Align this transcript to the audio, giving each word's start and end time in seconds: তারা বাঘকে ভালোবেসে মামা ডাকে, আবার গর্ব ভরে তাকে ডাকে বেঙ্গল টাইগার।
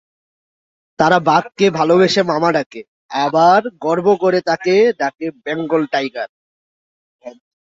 তারা 0.99 1.17
বাঘকে 1.21 1.65
ভালোবেসে 1.69 2.21
মামা 2.23 2.49
ডাকে, 2.51 2.81
আবার 3.21 3.61
গর্ব 3.81 4.07
ভরে 4.21 4.39
তাকে 4.41 4.73
ডাকে 4.99 5.25
বেঙ্গল 5.45 5.81
টাইগার। 5.93 6.29